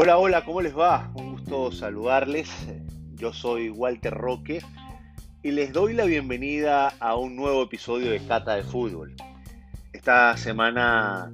[0.00, 1.10] Hola, hola, ¿cómo les va?
[1.14, 2.48] Un gusto saludarles.
[3.16, 4.62] Yo soy Walter Roque
[5.42, 9.14] y les doy la bienvenida a un nuevo episodio de Cata de Fútbol.
[9.92, 11.32] Esta semana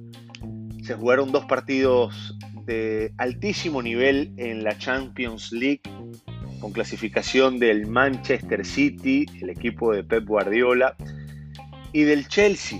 [0.83, 5.81] se jugaron dos partidos de altísimo nivel en la Champions League
[6.59, 10.95] con clasificación del Manchester City, el equipo de Pep Guardiola,
[11.91, 12.79] y del Chelsea,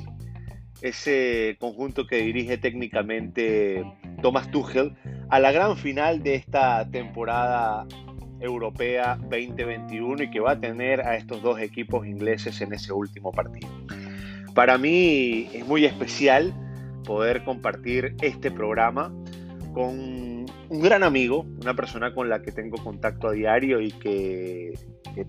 [0.81, 3.83] ese conjunto que dirige técnicamente
[4.21, 4.95] Thomas Tuchel,
[5.29, 7.87] a la gran final de esta temporada
[8.39, 13.31] europea 2021 y que va a tener a estos dos equipos ingleses en ese último
[13.31, 13.69] partido.
[14.53, 16.53] Para mí es muy especial
[17.03, 19.13] poder compartir este programa
[19.75, 24.73] con un gran amigo, una persona con la que tengo contacto a diario y que,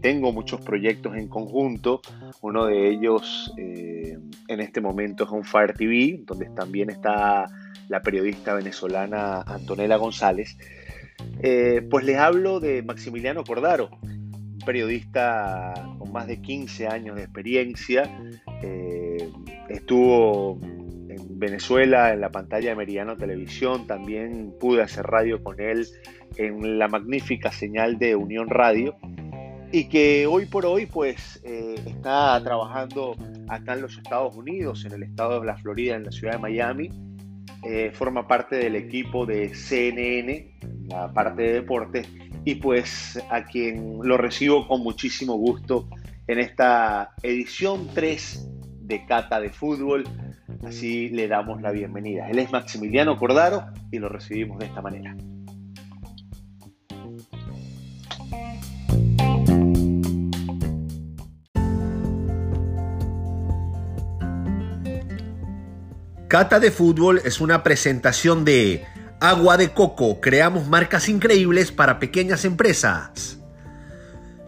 [0.00, 2.00] tengo muchos proyectos en conjunto.
[2.42, 4.18] Uno de ellos eh,
[4.48, 7.46] en este momento es On Fire TV, donde también está
[7.88, 10.56] la periodista venezolana Antonella González,
[11.40, 17.22] eh, pues les hablo de Maximiliano Cordaro, un periodista con más de 15 años de
[17.22, 18.10] experiencia.
[18.62, 19.30] Eh,
[19.68, 20.58] estuvo
[21.16, 25.86] en Venezuela en la pantalla de Meridiano Televisión, también pude hacer radio con él
[26.36, 28.96] en la magnífica señal de Unión Radio
[29.72, 33.16] y que hoy por hoy pues eh, está trabajando
[33.48, 36.38] acá en los Estados Unidos, en el estado de la Florida, en la ciudad de
[36.38, 36.90] Miami,
[37.64, 40.58] eh, forma parte del equipo de CNN,
[40.88, 42.08] la parte de deportes,
[42.44, 45.88] y pues a quien lo recibo con muchísimo gusto
[46.28, 48.48] en esta edición 3
[48.82, 50.04] de Cata de Fútbol.
[50.64, 52.28] Así le damos la bienvenida.
[52.28, 55.16] Él es Maximiliano Cordaro y lo recibimos de esta manera.
[66.28, 68.84] Cata de Fútbol es una presentación de
[69.20, 73.38] Agua de Coco, creamos marcas increíbles para pequeñas empresas.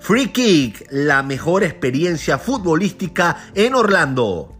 [0.00, 4.57] Free Kick, la mejor experiencia futbolística en Orlando.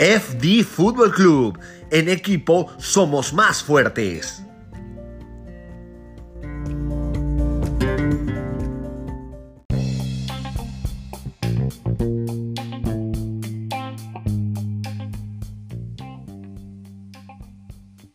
[0.00, 1.58] FD Fútbol Club,
[1.90, 4.42] en equipo somos más fuertes.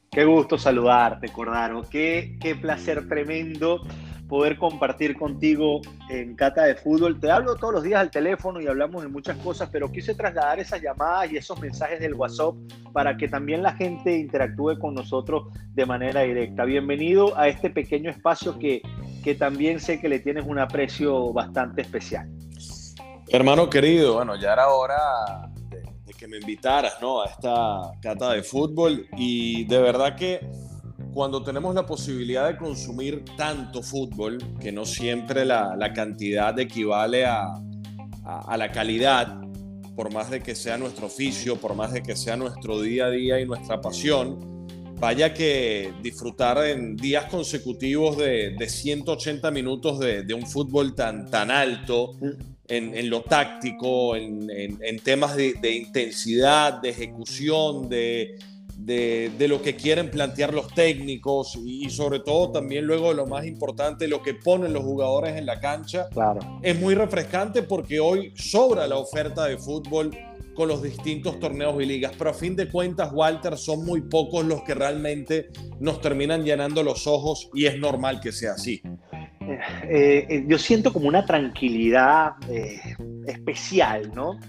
[0.10, 1.84] Qué gusto saludarte, Cordaro.
[1.88, 3.84] Qué, qué placer tremendo
[4.28, 7.20] poder compartir contigo en Cata de Fútbol.
[7.20, 10.60] Te hablo todos los días al teléfono y hablamos de muchas cosas, pero quise trasladar
[10.60, 12.56] esas llamadas y esos mensajes del WhatsApp
[12.94, 16.66] para que también la gente interactúe con nosotros de manera directa.
[16.66, 18.82] Bienvenido a este pequeño espacio que,
[19.24, 22.30] que también sé que le tienes un aprecio bastante especial.
[23.28, 25.52] Hermano querido, bueno, ya era hora
[26.18, 27.22] que me invitaras ¿no?
[27.22, 30.40] a esta cata de fútbol y de verdad que
[31.16, 37.24] cuando tenemos la posibilidad de consumir tanto fútbol, que no siempre la, la cantidad equivale
[37.24, 37.46] a,
[38.26, 39.40] a, a, la calidad,
[39.96, 43.12] por más de que sea nuestro oficio, por más de que sea nuestro día a
[43.12, 44.68] día y nuestra pasión,
[45.00, 51.32] vaya que disfrutar en días consecutivos de, de 180 minutos de, de, un fútbol tan,
[51.32, 52.12] tan alto,
[52.68, 58.36] en, lo táctico, en, temas de, intensidad, de ejecución, de,
[58.78, 64.08] lo que quieren plantear los técnicos y, sobre todo también luego de lo más importante,
[64.08, 66.08] lo que ponen los jugadores en la cancha.
[66.10, 66.60] Claro.
[66.62, 70.12] Es muy refrescante porque hoy sobra la oferta de fútbol
[70.56, 74.46] con los distintos torneos y ligas, pero a fin de cuentas, Walter, son muy pocos
[74.46, 75.50] los que realmente
[75.80, 78.82] nos terminan llenando los ojos y es normal que sea así.
[79.90, 82.80] Eh, eh, yo siento como una tranquilidad eh,
[83.28, 84.40] especial, ¿no?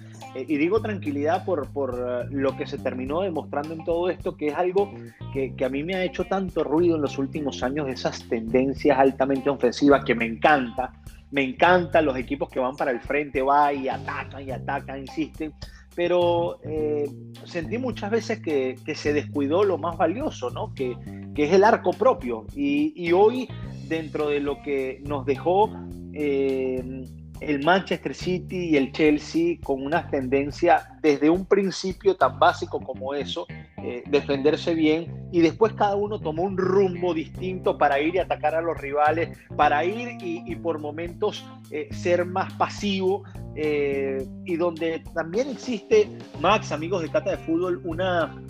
[0.47, 4.55] Y digo tranquilidad por, por lo que se terminó demostrando en todo esto, que es
[4.55, 4.93] algo
[5.33, 8.99] que, que, a mí me ha hecho tanto ruido en los últimos años, esas tendencias
[8.99, 10.93] altamente ofensivas que me encanta.
[11.31, 15.53] Me encantan los equipos que van para el frente, va y atacan y atacan, insisten
[15.97, 17.11] pero eh,
[17.45, 20.75] sentí muchas veces que, que, se descuidó lo más valioso, ¿no?
[20.75, 20.95] que,
[21.35, 22.45] que es el arco propio.
[22.55, 23.49] Y, hoy,
[23.89, 25.71] dentro de lo que nos dejó
[26.13, 27.07] eh,
[27.41, 33.15] el Manchester City y el Chelsea con una tendencia desde un principio tan básico como
[33.15, 33.47] eso,
[33.83, 38.55] eh, defenderse bien, y después cada uno tomó un rumbo distinto para ir y atacar
[38.55, 43.25] a los rivales, para ir y, por momentos eh, ser más pasivo,
[43.55, 46.09] eh, y donde también existe,
[46.41, 48.43] Max, amigos de Cata de Fútbol, una,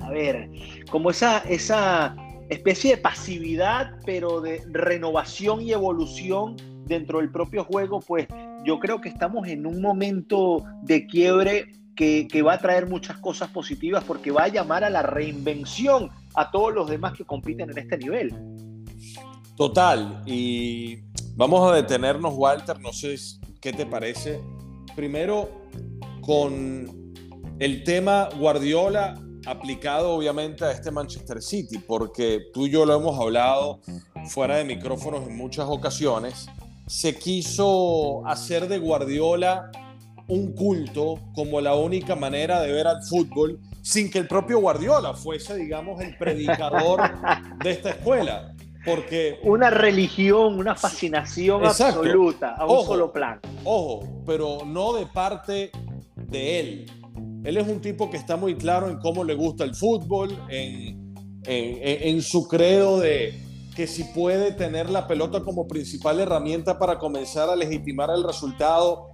[0.00, 0.48] a ver,
[0.90, 2.16] como esa, esa
[2.48, 6.56] especie de pasividad, pero de renovación y evolución
[6.86, 8.26] dentro del propio juego, pues
[8.64, 13.18] yo creo que estamos en un momento de quiebre que, que, va a traer muchas
[13.18, 17.70] cosas positivas porque va a llamar a la reinvención a todos los demás que compiten
[17.70, 18.34] en este nivel.
[19.56, 20.98] Total, y
[21.36, 23.14] vamos a detenernos, Walter, no sé
[23.60, 24.40] qué te parece.
[24.96, 25.48] Primero,
[26.20, 27.14] con
[27.60, 29.14] el tema Guardiola
[29.46, 33.80] aplicado obviamente a este Manchester City, porque tú y yo lo hemos hablado
[34.26, 36.46] fuera de micrófonos en muchas ocasiones,
[36.86, 39.70] se quiso hacer de Guardiola
[40.28, 45.12] un culto como la única manera de ver al fútbol sin que el propio Guardiola
[45.14, 47.02] fuese, digamos, el predicador
[47.62, 48.54] de esta escuela.
[48.84, 53.40] Porque, una religión, una fascinación absoluta a un solo plan.
[53.64, 55.70] Ojo, pero no de parte
[56.14, 57.03] de él.
[57.44, 61.14] Él es un tipo que está muy claro en cómo le gusta el fútbol, en,
[61.44, 63.38] en, su credo de
[63.76, 69.10] que si puede tener la pelota como principal herramienta para comenzar a legitimar el resultado,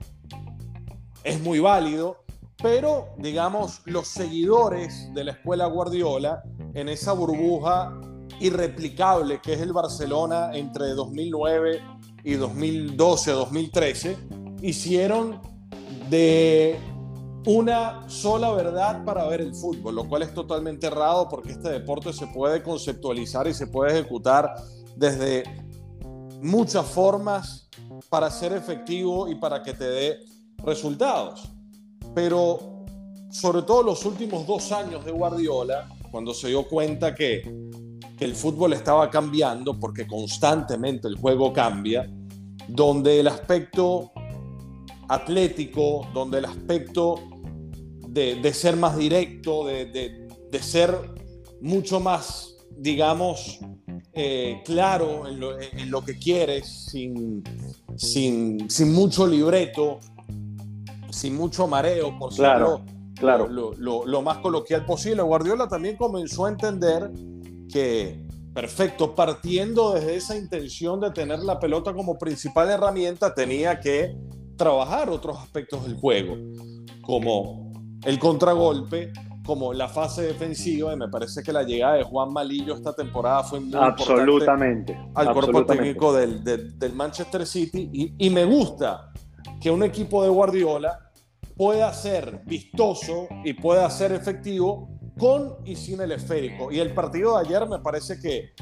[1.24, 2.18] es muy válido.
[2.62, 6.42] Pero, digamos, los seguidores de la escuela Guardiola
[6.74, 7.98] en esa burbuja
[8.38, 11.82] irreplicable que es el Barcelona entre 2009
[12.22, 14.16] y 2012 2013,
[14.62, 15.40] hicieron
[16.10, 16.78] de
[17.46, 22.12] una sola verdad para ver el fútbol, lo cual es totalmente errado porque este deporte
[22.12, 24.54] se puede conceptualizar y se puede ejecutar
[24.96, 25.44] desde
[26.42, 27.68] muchas formas
[28.08, 30.18] para ser efectivo y para que te dé
[30.58, 31.48] resultados.
[32.14, 32.84] Pero
[33.30, 37.42] sobre todo los últimos dos años de Guardiola, cuando se dio cuenta que
[38.18, 42.10] el fútbol estaba cambiando, porque constantemente el juego cambia,
[42.68, 44.12] donde el aspecto
[45.10, 47.16] atlético, donde el aspecto
[48.08, 50.28] de, ser más directo, de,
[50.60, 50.96] ser
[51.60, 53.58] mucho más, digamos,
[54.12, 57.42] eh, claro en lo, que quieres, sin,
[57.96, 59.98] sin, mucho libreto,
[61.10, 62.82] sin mucho mareo, por claro,
[63.16, 63.48] claro.
[63.48, 65.22] Lo, lo, más coloquial posible.
[65.22, 67.10] Guardiola también comenzó a entender
[67.72, 68.24] que,
[68.54, 74.16] perfecto, partiendo desde esa intención de tener la pelota como principal herramienta, tenía que
[74.60, 76.36] trabajar otros aspectos del juego,
[77.00, 77.72] como
[78.04, 79.10] el contragolpe,
[79.42, 83.42] como la fase defensiva, y me parece que la llegada de Juan Malillo esta temporada
[83.42, 89.10] fue muy absolutamente, al cuerpo técnico del, del, Manchester City, y, y me gusta
[89.62, 91.10] que un equipo de Guardiola
[91.56, 96.70] pueda ser vistoso y pueda ser efectivo con y sin el esférico.
[96.70, 98.52] Y el partido de ayer me parece que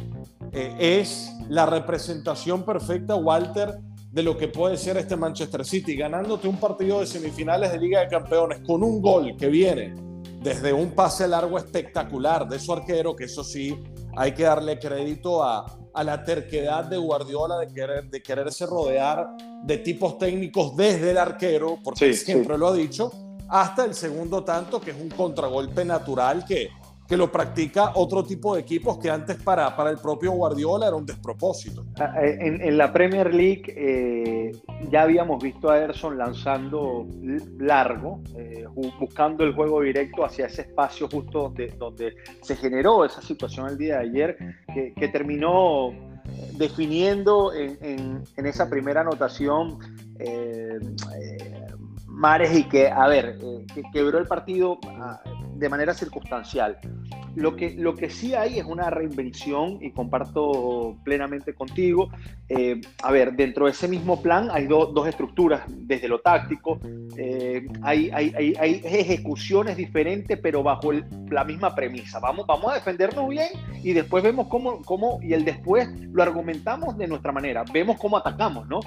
[0.52, 3.80] eh, es la representación perfecta, Walter,
[4.10, 8.00] de lo que puede ser este Manchester City, ganándote un partido de semifinales de Liga
[8.00, 9.94] de Campeones con un gol que viene
[10.42, 13.78] desde un pase largo espectacular de su arquero, que eso sí,
[14.16, 19.28] hay que darle crédito a, a la terquedad de Guardiola de, querer, de quererse rodear
[19.64, 23.10] de tipos técnicos desde el arquero, porque siempre lo ha dicho,
[23.48, 26.68] hasta el segundo tanto, que es un contragolpe natural que,
[27.08, 30.96] que lo practica otro tipo de equipos que antes para, para el propio Guardiola era
[30.96, 31.86] un despropósito.
[31.98, 34.52] Ah, eh, en, la Premier League eh,
[34.90, 37.06] ya habíamos visto a Erson lanzando
[37.58, 38.66] largo, eh,
[39.00, 43.78] buscando el juego directo hacia ese espacio justo donde, donde se generó esa situación el
[43.78, 44.38] día de ayer,
[44.74, 45.94] que, que terminó
[46.58, 49.78] definiendo en, en, esa primera anotación
[52.18, 55.20] Mares y que, a ver, eh, que quebró el partido ah,
[55.54, 56.76] de manera circunstancial.
[57.36, 62.10] Lo que, lo que sí hay es una reinvención y comparto plenamente contigo.
[62.48, 66.80] Eh, a ver, dentro de ese mismo plan hay dos estructuras, desde lo táctico,
[67.16, 72.18] eh, hay, hay, hay, ejecuciones diferentes, pero bajo la misma premisa.
[72.18, 73.48] Vamos, vamos a defendernos bien
[73.84, 78.16] y después vemos cómo, cómo, y el después lo argumentamos de nuestra manera, vemos cómo
[78.16, 78.80] atacamos, ¿no?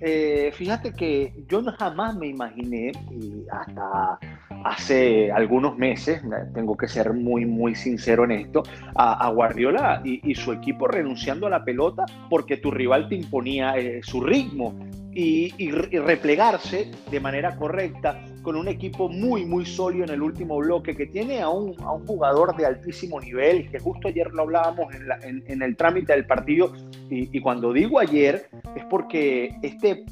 [0.00, 4.18] Eh, fíjate que yo jamás me imaginé, y hasta
[4.64, 6.22] hace algunos meses,
[6.54, 8.62] tengo que ser muy, muy sincero en esto,
[8.94, 14.00] a, Guardiola y, su equipo renunciando a la pelota porque tu rival te imponía eh,
[14.02, 14.74] su ritmo
[15.16, 20.94] y, replegarse de manera correcta con un equipo muy, muy sólido en el último bloque,
[20.94, 21.74] que tiene a un,
[22.06, 26.72] jugador de altísimo nivel, que justo ayer lo hablábamos en, el trámite del partido,
[27.10, 30.04] y, cuando digo ayer es porque este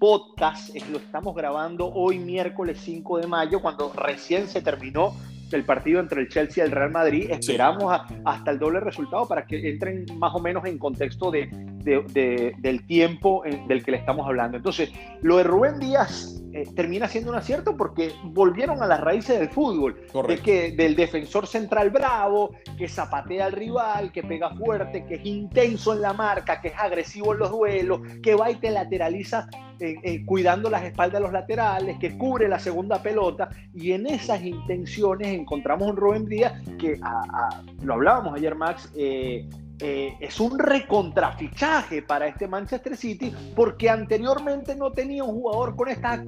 [0.00, 5.14] podcast lo estamos grabando hoy miércoles 5 de mayo, cuando recién se terminó
[5.52, 7.30] el partido entre el Chelsea y el Real Madrid.
[7.30, 11.50] Esperamos hasta el doble resultado para que entren más o menos en contexto de,
[11.84, 14.56] del tiempo del que le estamos hablando.
[14.56, 14.90] Entonces,
[15.20, 19.50] lo de Rubén Díaz eh, termina siendo un acierto porque volvieron a las raíces del
[19.50, 25.16] fútbol, de que, del defensor central bravo, que zapatea al rival, que pega fuerte, que
[25.16, 28.70] es intenso en la marca, que es agresivo en los duelos, que va y te
[28.70, 29.46] lateraliza
[30.24, 35.28] cuidando las espaldas de los laterales, que cubre la segunda pelota, y en esas intenciones
[35.28, 37.00] encontramos un Rubén Díaz que,
[37.82, 39.48] lo hablábamos ayer Max, eh,
[39.82, 45.88] eh, es un recontrafichaje para este Manchester City porque anteriormente no tenía un jugador con
[45.88, 46.20] estas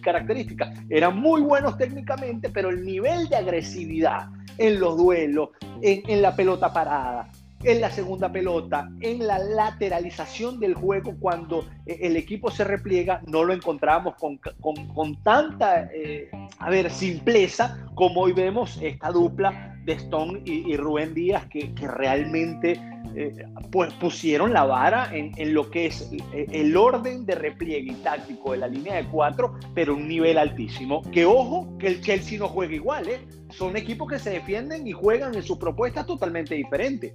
[0.00, 0.78] características.
[0.88, 5.50] Eran muy buenos técnicamente, pero el nivel de agresividad en los duelos,
[5.82, 7.30] en la pelota parada,
[7.64, 13.22] en la segunda pelota, en la lateralización del juego cuando eh, el equipo se repliega,
[13.26, 19.92] no lo encontramos con, tanta, eh, a ver, simpleza como hoy vemos esta dupla de
[19.94, 22.80] Stone y, Rubén Díaz que, realmente
[23.14, 28.52] eh, pues pusieron la vara en, lo que es el orden de repliegue y táctico
[28.52, 31.02] de la línea de cuatro, pero un nivel altísimo.
[31.12, 33.20] Que ojo, que el Chelsea no juega igual, ¿eh?
[33.50, 37.12] Son equipos que se defienden y juegan en sus propuestas totalmente diferentes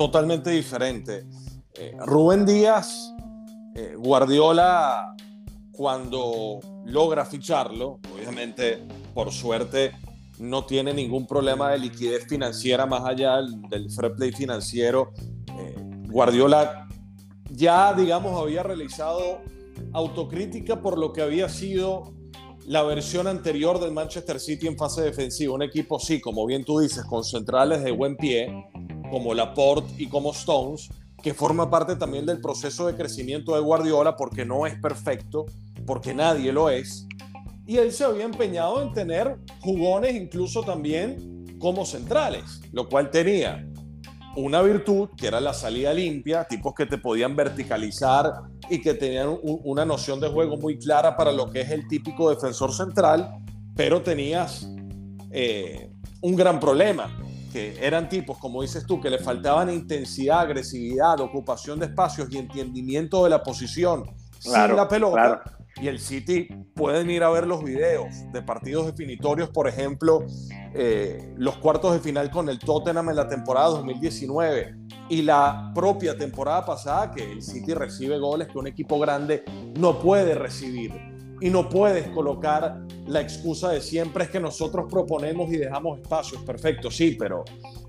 [0.00, 1.26] totalmente diferente.
[1.74, 3.14] Eh, Rubén Díaz,
[3.74, 5.14] eh, Guardiola,
[5.72, 9.92] cuando logra ficharlo, obviamente, por suerte,
[10.38, 15.12] no tiene ningún problema de liquidez financiera más allá del fair play financiero.
[15.58, 15.76] Eh,
[16.08, 16.88] Guardiola
[17.50, 19.42] ya, digamos, había realizado
[19.92, 22.14] autocrítica por lo que había sido
[22.66, 25.52] la versión anterior del Manchester City en fase defensiva.
[25.52, 28.48] Un equipo, sí, como bien tú dices, con centrales de buen pie,
[29.10, 30.88] como Laporte y como Stones,
[31.22, 35.46] que forma parte también del proceso de crecimiento de Guardiola porque no es perfecto,
[35.86, 37.06] porque nadie lo es.
[37.66, 43.66] Y él se había empeñado en tener jugones incluso también como centrales, lo cual tenía
[44.36, 48.32] una virtud que era la salida limpia, tipos que te podían verticalizar
[48.68, 52.30] y que tenían una noción de juego muy clara para lo que es el típico
[52.30, 53.28] defensor central,
[53.74, 54.68] pero tenías
[55.30, 55.90] eh,
[56.22, 57.16] un gran problema
[57.50, 62.38] que eran tipos, como dices tú, que le faltaban intensidad, agresividad, ocupación de espacios y
[62.38, 64.04] entendimiento de la posición
[64.38, 65.42] sin la pelota.
[65.80, 70.26] Y el City pueden ir a ver los videos de partidos definitorios, por ejemplo,
[70.74, 74.74] eh, los cuartos de final con el Tottenham en la temporada 2019
[75.08, 79.44] y la propia temporada pasada, que el City recibe goles que un equipo grande
[79.78, 81.09] no puede recibir
[81.40, 86.42] y no puedes colocar la excusa de siempre es que nosotros proponemos y dejamos espacios.
[86.42, 87.44] Perfecto, sí, pero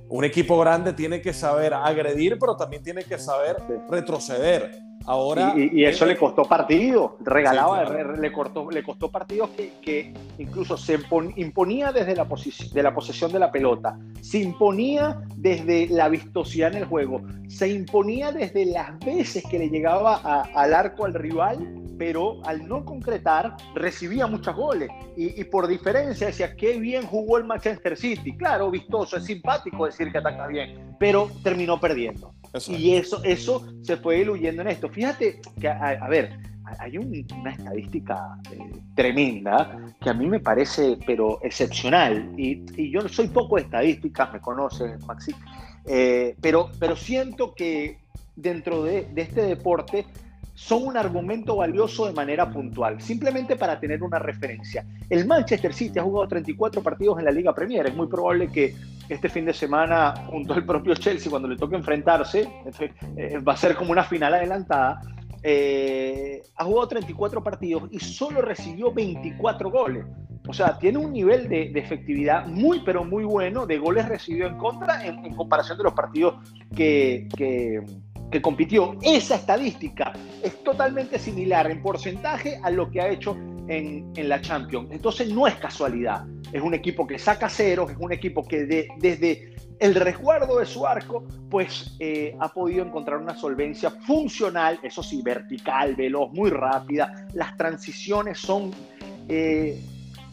[0.10, 3.58] un equipo grande tiene que saber agredir, pero también tiene que saber
[3.90, 4.91] retroceder.
[5.06, 9.50] Ahora, y, eso le costó partidos, regalaba, le, cortó, le costó partidos
[9.82, 11.00] que, incluso se
[11.36, 16.80] imponía desde la, de la posesión de la pelota, se imponía desde la vistosidad en
[16.80, 20.16] el juego, se imponía desde las veces que le llegaba
[20.54, 26.56] al arco al rival pero al no concretar recibía muchos goles y, por diferencia decía
[26.56, 28.36] qué bien jugó el Manchester City.
[28.36, 32.34] Claro, vistoso, es simpático decir que ataca bien, pero terminó perdiendo.
[32.68, 34.90] Y eso, eso se fue diluyendo en esto.
[34.90, 36.38] Fíjate que, a, ver,
[36.80, 38.58] hay una estadística eh,
[38.96, 42.34] tremenda que a mí me parece, pero excepcional.
[42.38, 45.34] Y, y yo soy poco de estadísticas, me conoce Maxi,
[45.86, 48.00] eh, pero, pero siento que
[48.36, 50.06] dentro de, de este deporte
[50.64, 54.86] son un argumento valioso de manera puntual, simplemente para tener una referencia.
[55.10, 58.76] El Manchester City ha jugado 34 partidos en la Liga Premier, es muy probable que
[59.10, 62.48] este fin de semana, junto al propio Chelsea, cuando le toque enfrentarse,
[63.18, 65.02] eh, va a ser como una final adelantada,
[65.42, 70.06] eh, ha jugado 34 partidos y solo recibió 24 goles.
[70.48, 74.58] O sea, tiene un nivel de, efectividad muy, pero muy bueno de goles recibidos en
[74.60, 76.36] contra en, comparación de los partidos
[76.76, 77.28] que
[78.40, 83.36] compitió, esa estadística es totalmente similar en porcentaje a lo que ha hecho
[83.68, 84.90] en, la Champions.
[84.92, 86.26] Entonces no es casualidad.
[86.54, 90.86] Es un equipo que saca ceros, es un equipo que desde el resguardo de su
[90.86, 97.28] arco, pues eh, ha podido encontrar una solvencia funcional, eso sí, vertical, veloz, muy rápida.
[97.34, 98.72] Las transiciones son
[99.28, 99.82] eh,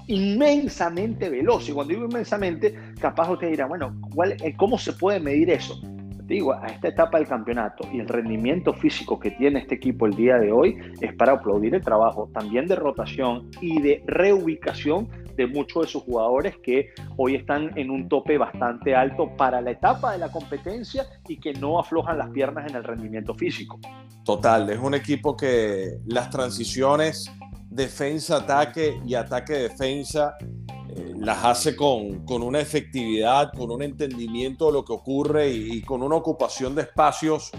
[0.06, 1.70] inmensamente veloces.
[1.70, 3.94] Y cuando digo inmensamente, capaz usted dirá, bueno,
[4.42, 5.80] eh, ¿cómo se puede medir eso?
[6.28, 10.14] Digo, a esta etapa del campeonato y el rendimiento físico que tiene este equipo el
[10.14, 15.46] día de hoy es para aplaudir el trabajo también de rotación y de reubicación de
[15.46, 20.12] muchos de sus jugadores que hoy están en un tope bastante alto para la etapa
[20.12, 23.80] de la competencia y que no aflojan las piernas en el rendimiento físico.
[24.24, 27.32] Total, es un equipo que las transiciones
[27.70, 30.36] defensa-ataque y ataque-defensa
[31.16, 36.16] las hace con, una efectividad, con un entendimiento de lo que ocurre y, con una
[36.16, 37.50] ocupación de espacios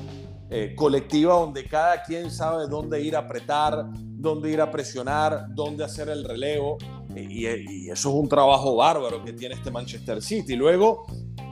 [0.50, 5.84] eh, colectiva donde cada quien sabe dónde ir a apretar, dónde ir a presionar, dónde
[5.84, 6.78] hacer el relevo.
[7.16, 10.56] Y, eso es un trabajo bárbaro que tiene este Manchester City.
[10.56, 11.06] Luego,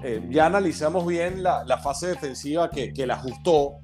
[0.03, 3.81] eh, ya analizamos bien la, fase defensiva que, que la ajustó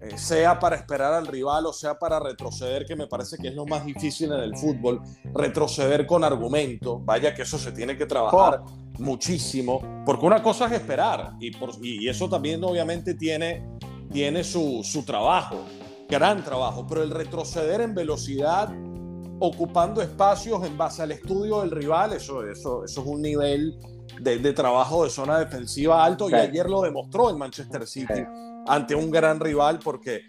[0.00, 3.54] eh, sea para esperar al rival o sea para retroceder, que me parece que es
[3.54, 5.00] lo más difícil en el fútbol,
[5.34, 8.62] retroceder con argumento, vaya que eso se tiene que trabajar
[8.98, 13.66] muchísimo, porque una cosa es esperar y, por, y eso también obviamente tiene,
[14.12, 15.64] tiene su, su trabajo,
[16.08, 18.70] gran trabajo, pero el retroceder en velocidad
[19.40, 23.78] ocupando espacios en base al estudio del rival, eso, eso, eso es un nivel
[24.20, 28.24] de, de trabajo de zona defensiva alto y ayer lo demostró en Manchester City
[28.66, 30.22] ante un gran rival porque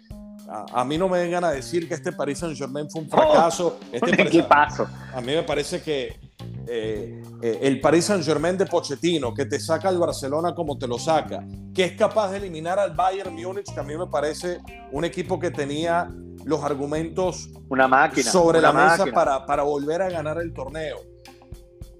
[0.48, 3.78] a, mí no me vengan a decir que este Paris Saint Germain fue un fracaso.
[3.80, 4.86] Oh, este ¿Qué pasó?
[5.12, 6.20] A mí me parece que
[6.68, 10.86] eh, eh, el Paris Saint Germain de Pochettino, que te saca al Barcelona como te
[10.86, 14.58] lo saca, que es capaz de eliminar al Bayern Múnich, que a mí me parece
[14.92, 16.08] un equipo que tenía
[16.44, 21.15] los argumentos una máquina, sobre la mesa para, para volver a ganar el torneo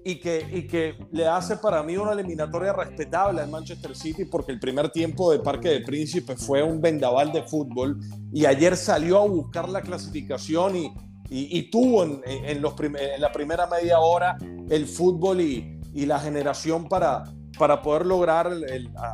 [0.07, 4.53] y que, y que le hace para mí una eliminatoria respetable al Manchester City porque
[4.53, 7.99] el primer tiempo de Parque de Príncipe fue un vendaval de fútbol
[8.31, 10.93] y ayer salió a buscar la clasificación y,
[11.29, 14.37] y, tuvo en, en, los en, la primera media hora
[14.69, 17.25] el fútbol y, y la generación para,
[17.59, 18.49] para poder lograr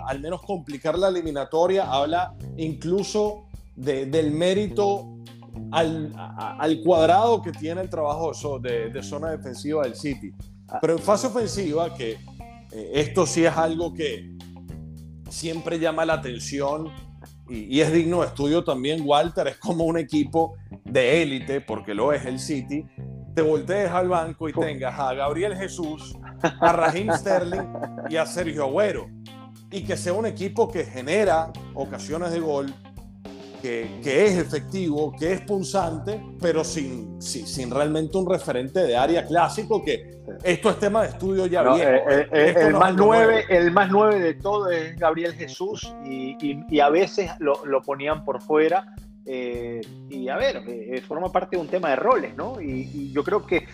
[0.06, 1.92] al menos complicar la eliminatoria.
[1.92, 5.18] Habla incluso de, del mérito
[5.72, 6.14] al,
[6.60, 10.32] al, cuadrado que tiene el trabajo de, de zona defensiva del City.
[10.82, 12.18] Pero en fase ofensiva, que
[12.72, 14.36] eh, esto sí es algo que
[15.30, 16.92] siempre llama la atención
[17.50, 22.14] y, es digno de estudio también, Walter, es como un equipo de élite, porque lo
[22.14, 22.86] es el City,
[23.36, 27.68] te voltees al banco y tengas a Gabriel Jesús, a Raheem Sterling
[28.10, 29.10] y a Sergio Agüero.
[29.72, 32.74] Y que sea un equipo que genera ocasiones de gol,
[33.64, 39.82] que, es efectivo, que es punzante, pero sin, sin, realmente un referente de área clásico,
[39.82, 40.12] que
[40.44, 41.78] esto es tema de estudio ya viejo.
[41.78, 46.36] Eh, eh, eh, el, más nueve, el más nueve de todo es Gabriel Jesús y,
[46.70, 48.94] y, a veces lo, lo, ponían por fuera.
[49.26, 52.62] y a ver, forma parte de un tema de roles, ¿no?
[52.62, 53.66] Y, yo creo que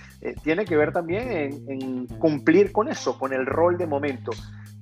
[0.44, 4.32] tiene que ver también en, en, cumplir con eso, con el rol de momento.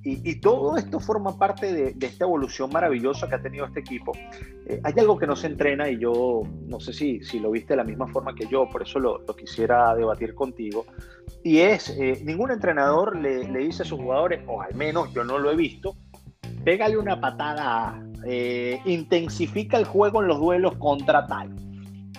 [0.04, 4.12] Y, todo esto forma parte de, esta evolución maravillosa que ha tenido este equipo.
[4.66, 7.74] Eh, hay algo que no se entrena y yo no sé si, si lo viste
[7.74, 10.86] de la misma forma que yo, por eso lo, quisiera debatir contigo.
[11.42, 15.38] Y es, eh, ningún entrenador le, dice a sus jugadores, o al menos yo no
[15.38, 15.96] lo he visto,
[16.64, 21.54] pégale una patada, eh, intensifica el juego en los duelos contra tal.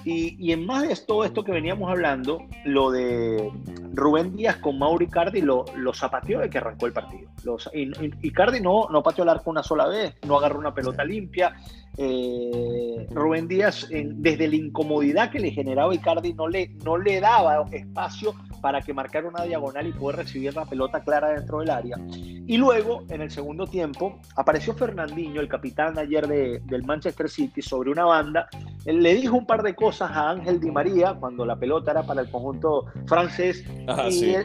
[0.06, 3.52] Y, en más de todo esto que veníamos hablando, lo de
[3.94, 7.30] Rubén Díaz con Mauri Cardi lo, lo zapateó de que arrancó el partido.
[7.44, 11.04] Los, y, Cardi no, no pateó el arco una sola vez, no agarró una pelota
[11.04, 11.56] limpia,
[11.98, 17.66] eh, Rubén Díaz, desde la incomodidad que le generaba Icardi, no le, no le daba
[17.72, 21.98] espacio para que marcara una diagonal y poder recibir la pelota clara dentro del área.
[22.10, 27.92] Y luego, en el segundo tiempo, apareció Fernandinho, el capitán ayer del Manchester City, sobre
[27.92, 28.48] una banda.
[28.86, 32.04] Él le dijo un par de cosas a Ángel Di María cuando la pelota era
[32.04, 33.66] para el conjunto francés.
[33.88, 34.36] Ah, y,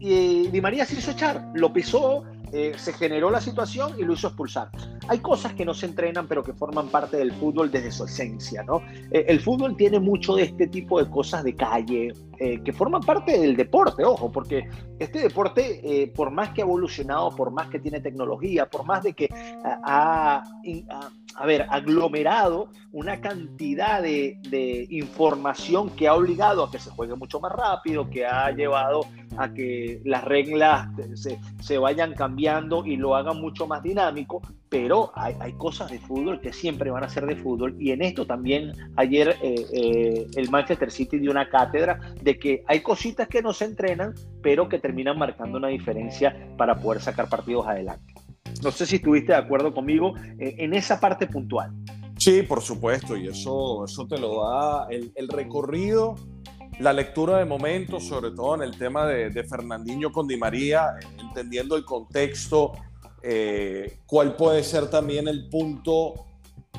[0.00, 4.12] y Di María se hizo echar, lo pisó eh, se generó la situación y lo
[4.12, 4.70] hizo expulsar.
[5.08, 8.62] Hay cosas que no se entrenan, pero que forman parte del fútbol desde su esencia,
[8.62, 8.82] ¿no?
[9.10, 13.02] Eh, el fútbol tiene mucho de este tipo de cosas de calle, eh, que forman
[13.02, 17.78] parte del deporte, ojo, porque este deporte, por más que ha evolucionado, por más que
[17.78, 19.28] tiene tecnología, por más de que
[19.64, 20.42] ha,
[21.34, 27.40] a ver, aglomerado una cantidad de, información que ha obligado a que se juegue mucho
[27.40, 29.06] más rápido, que ha llevado
[29.36, 30.88] a que las reglas
[31.60, 32.45] se vayan cambiando
[32.84, 37.02] y lo hagan mucho más dinámico, pero hay, hay, cosas de fútbol que siempre van
[37.02, 41.32] a ser de fútbol y en esto también ayer eh, eh, el Manchester City dio
[41.32, 45.68] una cátedra de que hay cositas que no se entrenan, pero que terminan marcando una
[45.68, 48.14] diferencia para poder sacar partidos adelante.
[48.62, 51.72] No sé si estuviste de acuerdo conmigo eh, en esa parte puntual.
[52.16, 56.14] Sí, por supuesto, y eso, eso te lo da el, el recorrido,
[56.78, 60.94] la lectura de momentos, sobre todo en el tema de, de Fernandinho con Di María,
[61.18, 62.72] entendiendo el contexto,
[63.22, 66.26] eh, cuál puede ser también el punto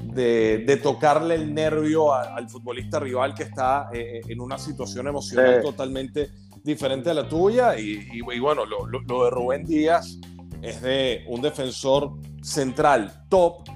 [0.03, 5.62] de, de tocarle el nervio al futbolista rival que está eh, en una situación emocional
[5.63, 6.29] totalmente
[6.63, 7.79] diferente a la tuya.
[7.79, 10.19] Y, y, bueno, lo, lo, lo de Rubén Díaz
[10.62, 12.12] es de un defensor
[12.43, 13.67] central top.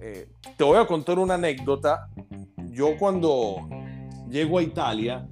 [0.00, 2.08] Eh, te voy a contar una anécdota.
[2.70, 3.68] Yo cuando
[4.30, 5.26] llego a Italia...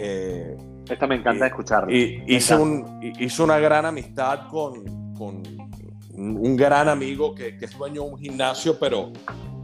[0.00, 0.56] Eh,
[0.88, 1.92] Esta me encanta eh, escucharla.
[1.92, 5.42] Y, hice, Un, hice, una gran amistad con, con
[6.14, 9.12] un gran amigo que, que, es dueño de un gimnasio, pero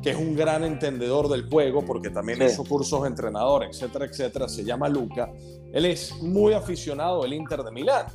[0.02, 4.48] que es un gran entendedor del juego, porque también hizo cursos de entrenador, etcétera, etcétera.
[4.48, 5.32] Se llama Luca.
[5.72, 8.06] Él es muy aficionado del Inter de Milán.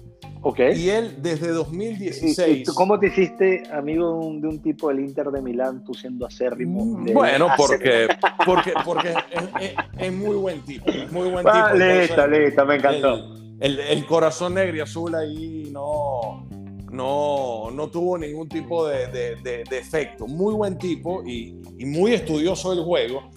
[0.75, 2.69] Y él desde 2016.
[2.71, 6.85] ¿Cómo te hiciste amigo de un, tipo del Inter de Milán, tú siendo acérrimo?
[6.85, 8.07] Mm, bueno, porque,
[8.45, 9.13] porque, porque
[9.97, 10.85] es, muy buen tipo.
[11.11, 11.73] muy buen tipo.
[11.73, 13.35] listo, listo, me encantó.
[13.59, 16.47] El, corazón negro y azul ahí no,
[16.89, 19.07] no, no tuvo ningún tipo de,
[19.43, 20.25] de, efecto.
[20.25, 23.29] Muy buen tipo y, y muy estudioso del juego.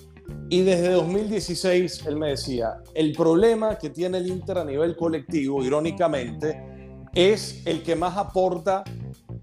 [0.48, 5.64] Y desde 2016 él me decía, el problema que tiene el Inter a nivel colectivo,
[5.64, 6.71] irónicamente,
[7.14, 8.84] es el que más aporta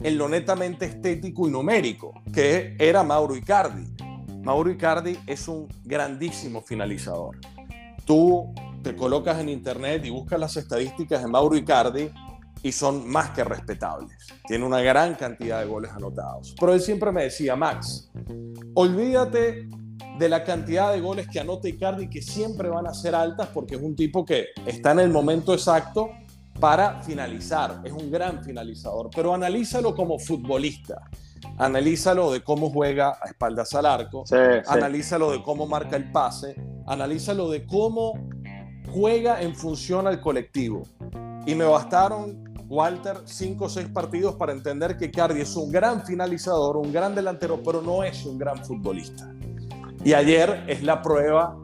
[0.02, 3.86] en lo netamente estético y numérico, que era Mauro Icardi.
[4.44, 7.38] Mauro Icardi es un grandísimo finalizador.
[8.06, 12.10] Tú te colocas en internet y buscas las estadísticas de Mauro Icardi
[12.64, 14.28] y son más que respetables.
[14.48, 16.56] Tiene una gran cantidad de goles anotados.
[16.60, 18.12] Pero él siempre me decía, Max,
[18.74, 19.68] olvídate
[20.18, 23.76] de la cantidad de goles que anota Icardi, que siempre van a ser altas porque
[23.76, 26.10] es un tipo que está en el momento exacto
[26.60, 27.82] para finalizar.
[27.84, 31.02] Es un gran finalizador, pero analízalo como futbolista.
[31.58, 34.26] Analízalo de cómo juega a espaldas al arco,
[34.68, 38.14] analízalo de cómo marca el pase, analízalo de cómo
[38.92, 40.84] juega en función al colectivo.
[41.46, 46.06] Y me bastaron, Walter, cinco o seis partidos para entender que Cardi es un gran
[46.06, 49.34] finalizador, un gran delantero, pero no es un gran futbolista.
[50.04, 51.58] Y ayer es la prueba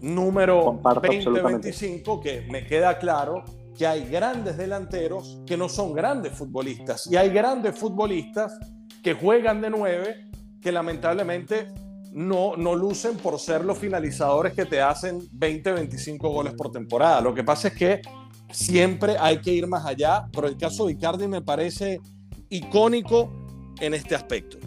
[0.00, 3.44] número 20-25 que me queda claro
[3.76, 8.58] que hay grandes delanteros que no son grandes futbolistas y hay grandes futbolistas
[9.02, 10.26] que juegan de nueve
[10.60, 11.68] que lamentablemente
[12.12, 17.20] no, no lucen por ser los finalizadores que te hacen 20, 25 goles por temporada.
[17.20, 18.00] Lo que pasa es que
[18.50, 22.00] siempre hay que ir más allá, pero el caso de Icardi me parece
[22.48, 23.30] icónico
[23.80, 24.58] en este aspecto.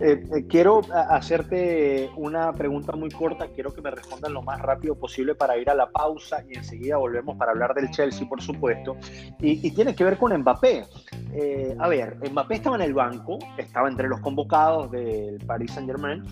[0.00, 4.96] Eh, eh, quiero hacerte una pregunta muy corta, quiero que me respondan lo más rápido
[4.96, 8.96] posible para ir a la pausa y enseguida volvemos para hablar del Chelsea, por supuesto,
[9.40, 10.84] y, tiene que ver con Mbappé.
[11.32, 15.88] Eh, a ver, Mbappé estaba en el banco, estaba entre los convocados del Paris Saint
[15.88, 16.22] Germain.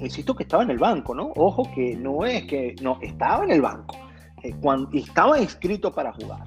[0.00, 1.32] insisto que estaba en el banco, ¿no?
[1.36, 3.96] Ojo que no es que, no, estaba en el banco,
[4.60, 6.46] cuando, estaba inscrito para jugar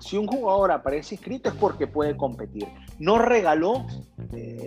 [0.00, 2.68] si un jugador aparece inscrito es porque puede competir.
[2.98, 3.86] No regaló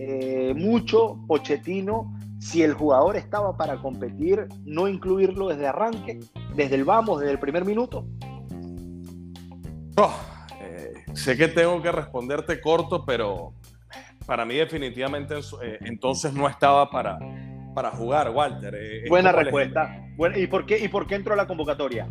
[0.03, 6.19] eh, mucho Pochettino si el jugador estaba para competir, no incluirlo desde arranque,
[6.55, 8.07] desde el vamos, desde el primer minuto.
[9.97, 10.11] Oh,
[10.59, 13.53] eh, sé que tengo que responderte corto, pero
[14.25, 17.19] para mí definitivamente eh, entonces no estaba para,
[17.75, 18.75] para jugar, Walter.
[19.07, 20.03] Buena respuesta.
[20.35, 22.09] ¿y, por qué, ¿Y por qué entró a la convocatoria?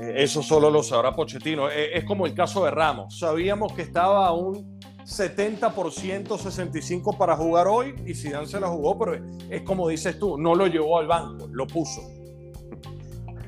[0.00, 1.68] Eso solo lo sabrá Pochettino.
[1.68, 3.18] Es como el caso de Ramos.
[3.18, 9.24] Sabíamos que estaba un 70%, 65% para jugar hoy y Zidane se la jugó, pero
[9.50, 12.02] es como dices tú, no lo llevó al banco, lo puso.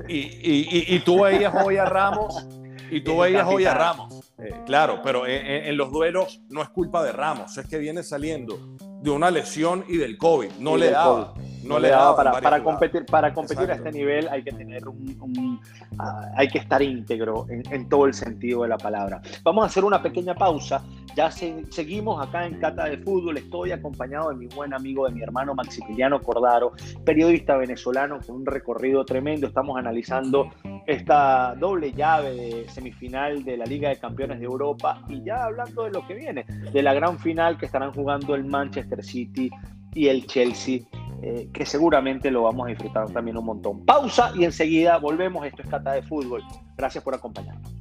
[0.07, 2.45] Y, tú veías hoy a Ramos
[2.91, 4.31] y tú veías hoy a Ramos.
[4.37, 8.59] Eh, claro, pero en, los duelos no es culpa de Ramos, es que viene saliendo
[9.01, 10.51] de una lesión y del COVID.
[10.59, 14.43] No le daba no, le daba para, para competir para competir a este nivel hay
[14.43, 15.59] que tener un,
[15.99, 19.21] ah, hay que estar íntegro en, todo el sentido de la palabra.
[19.43, 20.83] Vamos a hacer una pequeña pausa.
[21.15, 23.37] Ya seguimos acá en Cata de Fútbol.
[23.37, 26.71] Estoy acompañado de mi buen amigo de mi hermano Maximiliano Cordaro
[27.05, 29.47] periodista venezolano con un recorrido tremendo.
[29.47, 30.49] Estamos analizando
[30.87, 35.83] esta doble llave de semifinal de la Liga de Campeones de Europa y ya hablando
[35.83, 39.49] de lo que viene de la gran final que estarán jugando el Manchester City
[39.93, 40.79] y el Chelsea
[41.25, 43.85] eh, que seguramente lo vamos a disfrutar también un montón.
[43.85, 45.45] Pausa y enseguida volvemos.
[45.45, 46.43] Esto es Cata de Fútbol.
[46.75, 47.71] Gracias por acompañarnos.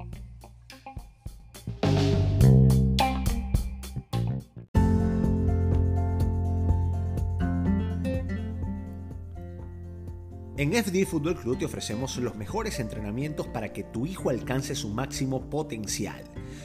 [10.56, 14.88] En FD Fútbol Club te ofrecemos los mejores entrenamientos para que tu hijo alcance su
[14.88, 16.22] máximo potencial.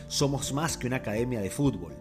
[0.08, 1.96] Somos más que una academia de fútbol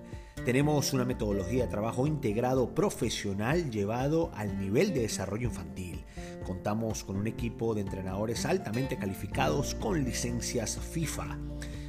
[0.46, 6.04] tenemos una metodología de trabajo integrado profesional llevado al nivel de desarrollo infantil.
[6.46, 11.36] Contamos con un equipo de entrenadores altamente calificados con licencias FIFA.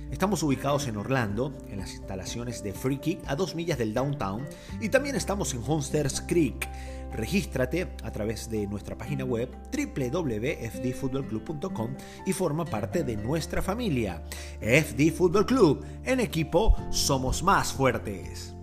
[0.09, 4.43] Estamos ubicados en Orlando, en las instalaciones de Free Kick a dos millas del downtown
[4.81, 6.67] y también estamos en Homesters Creek.
[7.13, 14.23] Regístrate a través de nuestra página web www.fdfootballclub.com y forma parte de nuestra familia.
[14.61, 18.55] FD Football Club, en equipo somos más fuertes.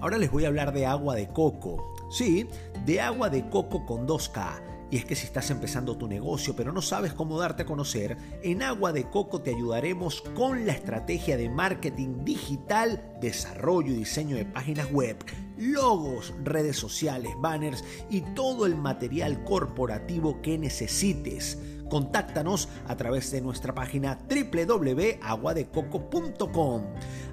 [0.00, 1.94] Ahora les voy a hablar de agua de coco.
[2.10, 2.48] Sí,
[2.84, 6.72] de agua de coco con 2K y es que si estás empezando tu negocio pero
[6.72, 11.36] no sabes cómo darte a conocer, en Agua de Coco te ayudaremos con la estrategia
[11.36, 15.16] de marketing digital, desarrollo y diseño de páginas web,
[15.56, 23.40] logos, redes sociales, banners y todo el material corporativo que necesites Contáctanos a través de
[23.40, 26.82] nuestra página www.aguadecoco.com.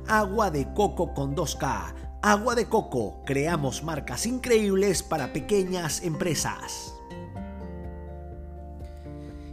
[0.07, 1.93] Agua de coco con 2K.
[2.21, 3.21] Agua de coco.
[3.25, 6.92] Creamos marcas increíbles para pequeñas empresas.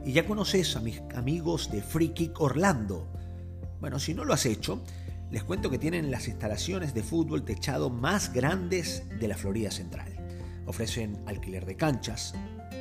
[0.04, 3.06] Y ya conoces a mis amigos de Free Kick Orlando.
[3.80, 4.82] Bueno, si no lo has hecho,
[5.30, 10.16] les cuento que tienen las instalaciones de fútbol techado más grandes de la Florida Central.
[10.66, 12.34] Ofrecen alquiler de canchas,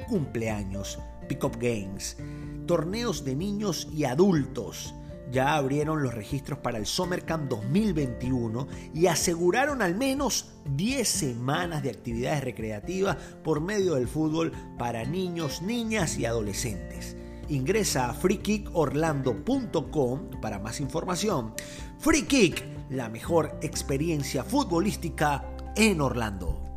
[0.08, 2.18] cumpleaños, pick-up games,
[2.66, 4.96] torneos de niños y adultos.
[5.32, 11.84] Ya abrieron los registros para el Summer Camp 2021 y aseguraron al menos 10 semanas
[11.84, 17.16] de actividades recreativas por medio del fútbol para niños, niñas y adolescentes.
[17.48, 21.54] Ingresa a freekickorlando.com para más información.
[22.00, 26.69] Free Kick, la mejor experiencia futbolística en Orlando.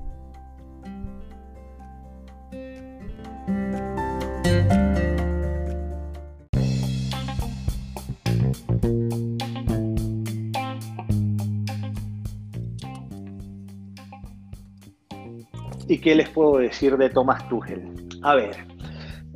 [15.93, 18.09] ¿Y qué les puedo decir de Thomas Tuchel?
[18.23, 18.57] A ver,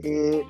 [0.02, 0.42] eh,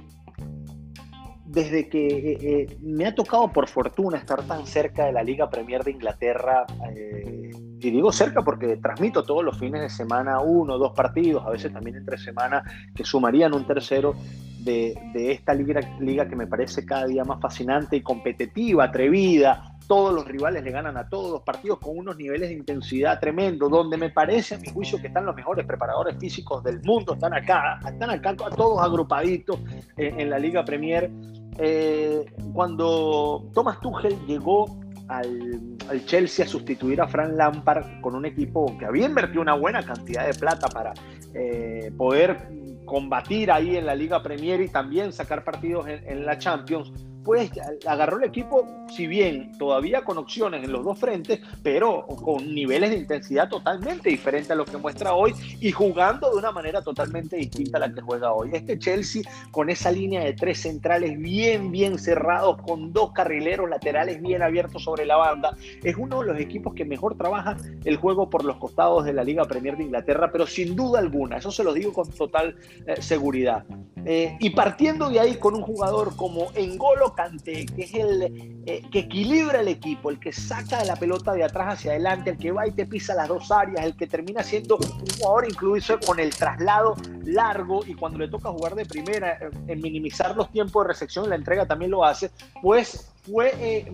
[1.45, 5.51] desde que eh, eh, me ha tocado por fortuna estar tan cerca de la Liga
[5.51, 6.65] Premier de Inglaterra,
[6.95, 11.73] y digo cerca porque transmito todos los fines de semana uno dos partidos, a veces
[11.73, 12.63] también entre semana,
[12.95, 14.15] que sumarían un tercero
[14.61, 20.27] de, esta liga que me parece cada día más fascinante y competitiva, atrevida, todos los
[20.27, 24.11] rivales le ganan a todos los partidos con unos niveles de intensidad tremendo, donde me
[24.11, 28.11] parece a mi juicio que están los mejores preparadores físicos del mundo, están acá, están
[28.11, 29.59] acá todos agrupaditos
[29.97, 31.11] en la Liga Premier.
[31.59, 35.61] Eh, cuando Thomas Tuchel llegó al,
[36.05, 40.27] Chelsea a sustituir a Frank Lampard con un equipo que había invertido una buena cantidad
[40.27, 40.93] de plata para
[41.33, 42.49] eh, poder
[42.85, 46.93] combatir ahí en la Liga Premier y también sacar partidos en la Champions
[47.27, 47.51] pues
[47.85, 52.91] agarró el equipo, si bien todavía con opciones en los dos frentes, pero con niveles
[52.91, 57.35] de intensidad totalmente diferentes a lo que muestra hoy y jugando de una manera totalmente
[57.35, 58.51] distinta a la que juega hoy.
[58.53, 64.23] Este Chelsea con esa línea de tres centrales bien, bien cerrados, con dos carrileros laterales
[64.23, 68.31] bien abiertos sobre la banda, es uno de los equipos que mejor trabaja el juego
[68.31, 71.65] por los costados de la Liga Premier de Inglaterra, pero sin duda alguna, eso se
[71.65, 72.55] lo digo con total
[72.87, 73.65] eh, seguridad.
[74.05, 79.01] Eh, y partiendo de ahí con un jugador como Engolo que es el eh, que
[79.01, 82.67] equilibra el equipo, el que saca la pelota de atrás hacia adelante, el que va
[82.67, 86.35] y te pisa las dos áreas, el que termina siendo un jugador incluso con el
[86.35, 90.89] traslado largo y cuando le toca jugar de primera, eh, en minimizar los tiempos de
[90.89, 93.87] recepción, la entrega también lo hace, pues fue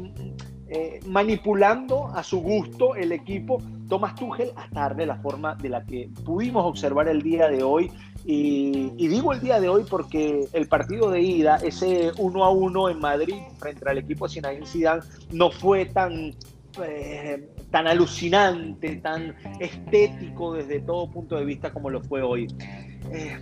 [0.68, 3.62] eh, manipulando a su gusto el equipo.
[3.88, 7.90] Thomas Tuchel hasta darle la forma de la que pudimos observar el día de hoy
[8.24, 12.90] y, digo el día de hoy porque el partido de ida, ese 1 a 1
[12.90, 16.34] en Madrid frente al equipo de Zinedine Zidane, no fue tan,
[16.84, 22.46] eh, tan alucinante, tan estético desde todo punto de vista como lo fue hoy.
[23.10, 23.38] Eh,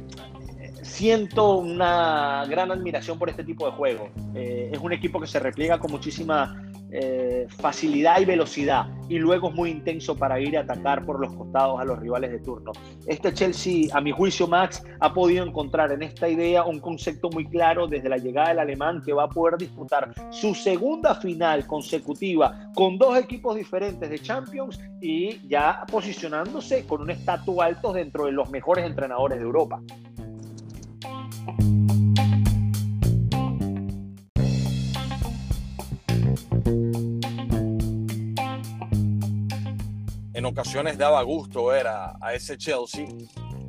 [0.82, 4.10] siento una gran admiración por este tipo de juego.
[4.34, 9.50] Eh, es un equipo que se repliega con muchísima eh, facilidad y velocidad y luego
[9.50, 12.72] es muy intenso para ir a atacar por los costados a los rivales de turno.
[13.06, 17.46] Este Chelsea, a mi juicio, Max, ha podido encontrar en esta idea un concepto muy
[17.46, 22.70] claro desde la llegada del alemán que va a poder disputar su segunda final consecutiva
[22.74, 28.32] con dos equipos diferentes de Champions y ya posicionándose con un estatus alto dentro de
[28.32, 29.80] los mejores entrenadores de Europa.
[40.40, 43.06] En ocasiones daba gusto ver a, ese Chelsea,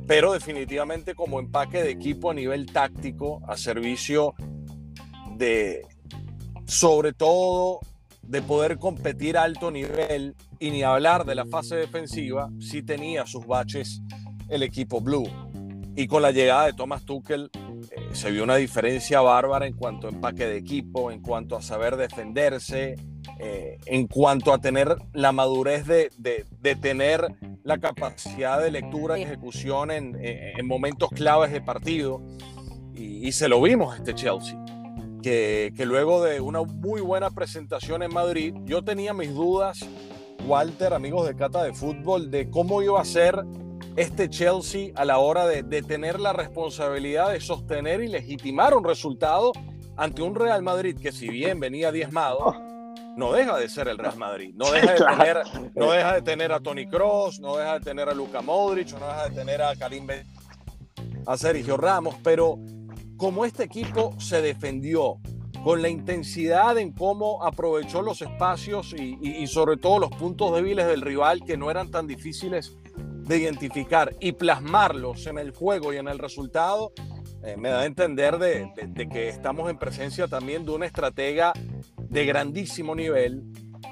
[0.06, 4.34] pero definitivamente como empaque de equipo a nivel táctico, a servicio
[5.36, 5.82] de,
[6.64, 7.80] sobre todo,
[8.22, 13.26] de poder competir a alto nivel y ni hablar de la fase defensiva, sí tenía
[13.26, 14.00] sus baches
[14.48, 15.28] el equipo blue.
[15.94, 17.50] Y con la llegada de Thomas Tuchel
[17.90, 21.62] eh, se vio una diferencia bárbara en cuanto a empaque de equipo, en cuanto a
[21.62, 22.96] saber defenderse,
[23.38, 27.26] eh, en cuanto a tener la madurez de, de, tener
[27.62, 32.22] la capacidad de lectura y ejecución en, en momentos claves de partido.
[32.94, 34.56] Y, se lo vimos este Chelsea,
[35.22, 39.80] que, que luego de una muy buena presentación en Madrid, yo tenía mis dudas,
[40.46, 43.42] Walter, amigos de Cata de Fútbol, de cómo iba a ser
[43.96, 48.84] este Chelsea a la hora de, de, tener la responsabilidad de sostener y legitimar un
[48.84, 49.52] resultado
[49.96, 52.54] ante un Real Madrid que si bien venía diezmado,
[53.16, 54.54] no deja de ser el Real Madrid.
[54.54, 55.42] No deja de, tener,
[55.74, 59.06] no deja de tener a Tony Cross, no deja de tener a Luca Modric, no
[59.06, 60.06] deja de tener a Karim
[61.26, 62.58] a Sergio Ramos, pero
[63.16, 65.18] cómo este equipo se defendió,
[65.62, 71.02] con la intensidad en cómo aprovechó los espacios y, sobre todo los puntos débiles del
[71.02, 72.76] rival que no eran tan difíciles
[73.32, 76.92] de identificar y plasmarlos en el juego y en el resultado,
[77.42, 78.70] eh, me da a entender de,
[79.10, 81.54] que estamos en presencia también de una estratega
[81.96, 83.42] de grandísimo nivel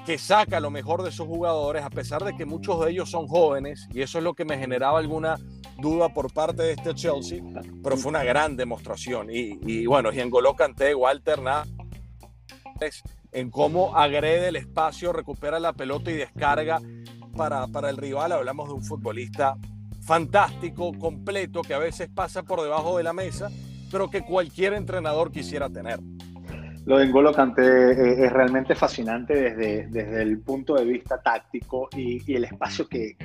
[0.05, 3.27] que saca lo mejor de sus jugadores, a pesar de que muchos de ellos son
[3.27, 5.37] jóvenes, y eso es lo que me generaba alguna
[5.79, 7.41] duda por parte de este Chelsea,
[7.83, 9.31] pero fue una gran demostración.
[9.31, 11.65] Y, y bueno, y en Kanté, Walter, nada,
[13.31, 16.79] en cómo agrede el espacio, recupera la pelota y descarga
[17.31, 18.31] para, para el rival.
[18.31, 19.55] Hablamos de un futbolista
[20.01, 23.49] fantástico, completo, que a veces pasa por debajo de la mesa,
[23.91, 25.99] pero que cualquier entrenador quisiera tener.
[26.85, 32.33] Lo de N'Golo Kanté es realmente fascinante desde, desde el punto de vista táctico y,
[32.33, 33.15] el espacio que,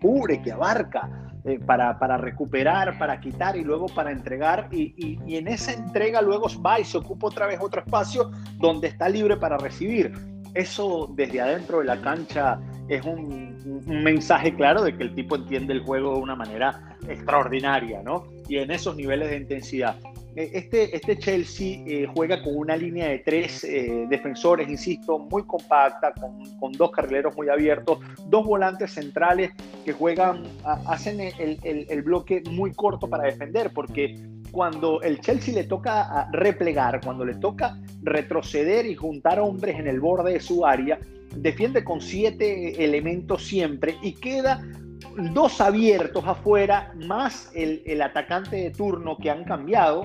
[0.00, 1.08] cubre, que abarca
[1.44, 4.68] eh, para, para, recuperar, para quitar y luego para entregar.
[4.72, 8.88] Y, y, en esa entrega luego va y se ocupa otra vez otro espacio donde
[8.88, 10.12] está libre para recibir.
[10.56, 13.54] Eso desde adentro de la cancha es un,
[13.86, 18.24] mensaje claro de que el tipo entiende el juego de una manera extraordinaria, ¿no?
[18.48, 19.96] Y en esos niveles de intensidad.
[20.36, 25.44] Eh, este, este Chelsea eh, juega con una línea de tres eh, defensores, insisto, muy
[25.44, 29.50] compacta, con, dos carrileros muy abiertos, dos volantes centrales
[29.84, 30.44] que juegan,
[30.86, 34.16] hacen el, bloque muy corto para defender, porque
[34.50, 40.00] cuando el Chelsea le toca replegar, cuando le toca retroceder y juntar hombres en el
[40.00, 40.98] borde de su área,
[41.34, 44.62] defiende con siete elementos siempre y queda
[45.32, 50.04] dos abiertos afuera, más el, atacante de turno que han cambiado,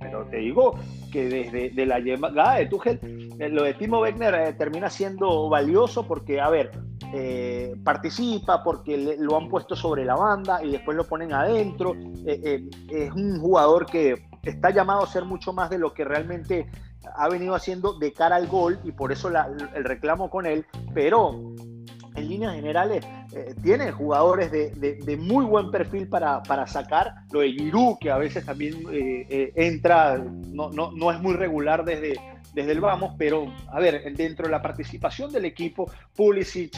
[0.00, 0.78] pero te digo
[1.12, 3.00] que desde de la llegada de Tuchel,
[3.38, 6.70] eh, lo de Timo Wegner eh, termina siendo valioso porque, a ver,
[7.12, 11.94] eh, participa porque lo han puesto sobre la banda y después lo ponen adentro.
[12.26, 16.68] es un jugador que está llamado a ser mucho más de lo que realmente
[17.16, 21.54] ha venido haciendo de cara al gol y por eso el reclamo con él, pero
[22.18, 27.14] en líneas generales eh, tiene jugadores de, muy buen perfil para, sacar.
[27.30, 31.84] Lo de Giroud, que a veces también eh, eh, entra, no, no, es muy regular
[31.84, 32.16] desde,
[32.54, 36.72] desde el vamos, pero a ver, dentro de la participación del equipo, Pulisic,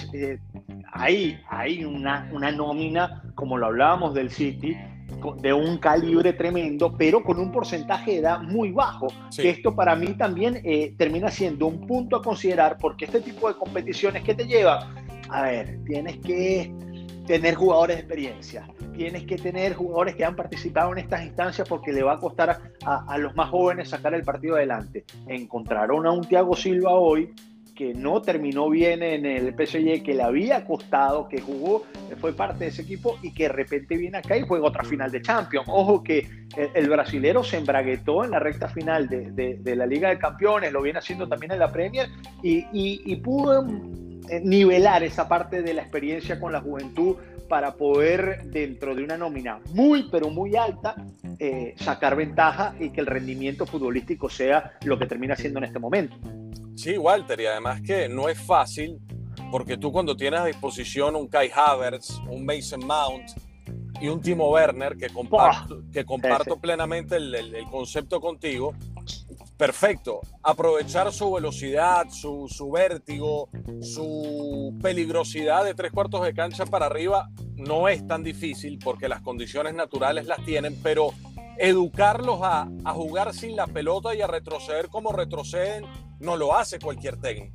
[0.92, 4.76] ahí hay una, una nómina, como lo hablábamos del City,
[5.40, 9.08] de un calibre tremendo, pero con un porcentaje de edad muy bajo.
[9.36, 10.62] Esto para mí también
[10.96, 14.88] termina siendo un punto a considerar porque este tipo de competiciones que te lleva
[15.30, 16.72] a ver, tienes que
[17.26, 21.92] tener jugadores de experiencia, tienes que tener jugadores que han participado en estas instancias porque
[21.92, 25.04] le va a costar a, los más jóvenes sacar el partido adelante.
[25.26, 27.32] Encontraron a un Thiago Silva hoy
[27.80, 31.86] que no terminó bien en el PSG, que le había costado, que jugó,
[32.20, 35.10] fue parte de ese equipo y que de repente viene acá y juega otra final
[35.10, 35.66] de Champions.
[35.66, 36.28] Ojo que
[36.74, 40.98] el, brasilero se embraguetó en la recta final de, la Liga de Campeones, lo viene
[40.98, 42.10] haciendo también en la Premier
[42.42, 43.66] y, y pudo
[44.42, 47.16] nivelar esa parte de la experiencia con la juventud
[47.48, 50.94] para poder, dentro de una nómina muy, pero muy alta,
[51.38, 55.78] eh, sacar ventaja y que el rendimiento futbolístico sea lo que termina siendo en este
[55.80, 56.16] momento.
[56.80, 58.98] Sí, Walter, y además que no es fácil,
[59.50, 63.32] porque tú cuando tienes a disposición un Kai Havertz, un Mason Mount
[64.00, 68.74] y un Timo Werner, que comparto, que comparto plenamente el, el concepto contigo,
[69.60, 70.22] perfecto.
[70.42, 73.50] Aprovechar su velocidad, su, vértigo,
[73.82, 79.20] su peligrosidad de tres cuartos de cancha para arriba no es tan difícil porque las
[79.20, 81.10] condiciones naturales las tienen, pero
[81.60, 85.84] educarlos a, a jugar sin la pelota y a retroceder como retroceden
[86.18, 87.54] no lo hace cualquier técnico.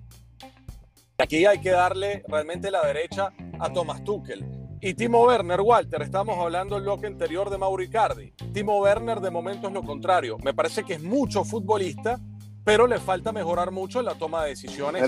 [1.18, 4.46] Aquí hay que darle realmente la derecha a Thomas Tuchel
[4.88, 8.34] y Timo Werner, Walter, estamos hablando del bloque anterior de Mauricardi.
[8.54, 10.38] Timo Werner de momento es lo contrario.
[10.44, 12.20] Me parece que es mucho futbolista,
[12.64, 15.02] pero le falta mejorar mucho en la toma de decisiones.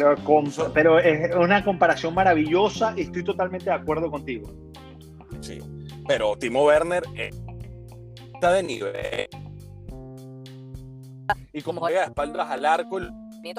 [0.73, 4.51] Pero, es una comparación maravillosa y estoy totalmente de acuerdo contigo.
[5.41, 5.59] Sí,
[6.07, 7.03] pero Timo Werner
[8.37, 9.29] está de nivel.
[11.51, 13.11] Y como juega de espaldas al arco, el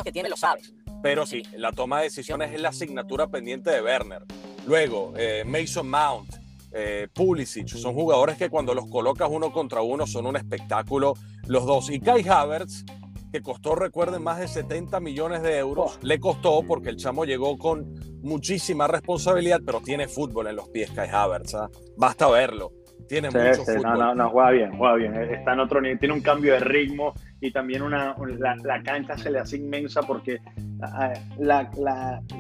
[0.05, 0.73] que tiene lo sabes.
[1.03, 4.25] Pero sí, la toma de decisiones es la asignatura pendiente de Werner.
[4.67, 6.37] Luego, eh, Mason Mount,
[6.73, 11.15] eh, Pulisic, son jugadores que cuando los colocas uno contra uno son un espectáculo
[11.47, 11.91] los dos.
[11.91, 12.85] Y Kai Havertz,
[13.33, 16.07] que costó, recuerden, más de 70 millones de euros, oh.
[16.07, 20.91] le costó porque el chamo llegó con muchísima responsabilidad, pero tiene fútbol en los pies
[20.91, 21.69] Kai Havertz, ¿ah?
[21.97, 22.78] basta verlo.
[23.09, 23.83] Tiene mucho fútbol.
[23.83, 25.15] No, no, no, juega bien, juega bien.
[25.15, 29.31] Está en otro nivel, tiene un cambio de ritmo y también una, la, cancha se
[29.31, 30.39] le hace inmensa porque
[30.83, 31.71] ah, la,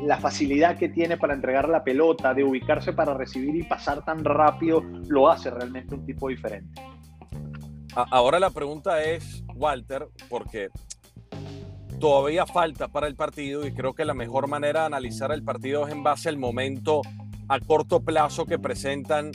[0.05, 4.25] la, facilidad que tiene para entregar la pelota, de ubicarse para recibir y pasar tan
[4.25, 6.81] rápido, lo hace realmente un tipo diferente.
[7.95, 10.69] ahora la pregunta es, Walter, porque
[11.99, 15.87] todavía falta para el partido y creo que la mejor manera de analizar el partido
[15.87, 17.03] es en base al momento
[17.49, 19.33] a corto plazo que presentan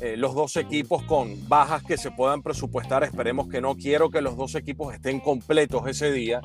[0.00, 3.02] eh, los dos equipos con bajas que se puedan presupuestar.
[3.02, 6.42] Esperemos que no quiero que los dos equipos estén completos ese día.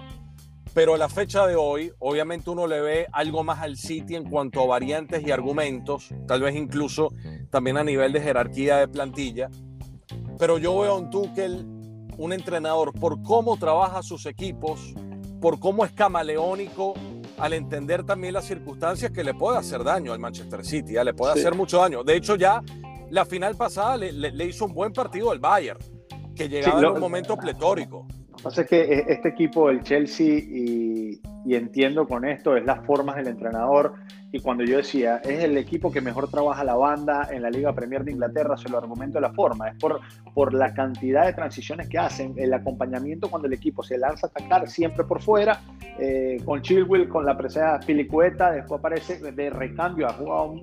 [0.73, 4.29] Pero a la fecha de hoy, obviamente uno le ve algo más al City en
[4.29, 7.13] cuanto a variantes y argumentos, tal vez incluso
[7.49, 9.49] también a nivel de jerarquía de plantilla.
[10.39, 11.65] Pero yo veo a un Tuchel,
[12.17, 14.93] un entrenador, por cómo trabaja sus equipos,
[15.41, 16.93] por cómo es camaleónico
[17.37, 21.13] al entender también las circunstancias que le puede hacer daño al Manchester City, ya le
[21.13, 22.03] puede hacer mucho daño.
[22.03, 22.61] De hecho, ya
[23.11, 25.79] la final pasada le, hizo un buen partido al Bayern,
[26.33, 28.07] que llegaba en un momento pletórico.
[28.41, 32.83] Pasa es que eh, este equipo, el Chelsea, y, y entiendo con esto, es las
[32.85, 33.93] formas del entrenador
[34.33, 37.73] y cuando yo decía, es el equipo que mejor trabaja la banda en la Liga
[37.73, 39.99] Premier de Inglaterra, se lo argumento de la forma, es por,
[40.33, 44.29] por la cantidad de transiciones que hacen, el acompañamiento cuando el equipo se lanza a
[44.29, 45.61] atacar siempre por fuera,
[45.99, 50.55] eh, con Chilwell, con la presencia Filicueta, después aparece de recambio, ha jugado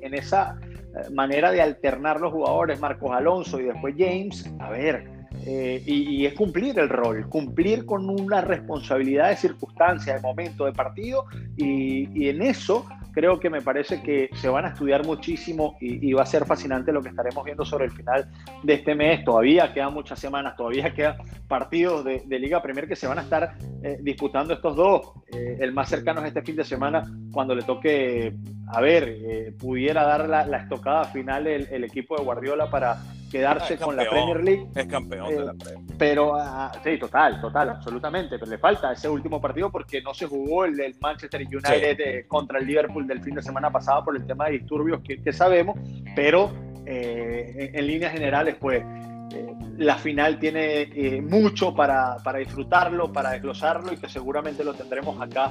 [0.00, 5.04] en, esa eh, manera de alternar los jugadores, Marcos Alonso y después James, a ver,
[5.46, 10.72] eh, y, es cumplir el rol, cumplir con una responsabilidad de circunstancia, de momento, de
[10.72, 11.26] partido,
[11.56, 16.22] y, en eso creo que me parece que se van a estudiar muchísimo y, va
[16.22, 18.26] a ser fascinante lo que estaremos viendo sobre el final
[18.62, 19.22] de este mes.
[19.24, 21.16] Todavía quedan muchas semanas, todavía quedan
[21.46, 25.12] partidos de, Liga Premier que se van a estar eh, disputando estos dos.
[25.30, 28.34] Eh, el más cercano es este fin de semana, cuando le toque,
[28.68, 32.96] a ver, pudiera dar la, estocada final el, equipo de Guardiola para
[33.34, 34.66] quedarse con la Premier League.
[34.76, 35.96] Es campeón de la Premier.
[35.98, 38.38] Pero, ah, sí, total, total, absolutamente.
[38.38, 42.60] Pero le falta ese último partido porque no se jugó el del Manchester United contra
[42.60, 45.76] el Liverpool del fin de semana pasado por el tema de disturbios que, sabemos,
[46.14, 46.52] pero
[46.86, 48.84] eh, en, líneas generales, pues
[49.32, 54.74] eh, la final tiene eh, mucho para, para, disfrutarlo, para desglosarlo y que seguramente lo
[54.74, 55.50] tendremos acá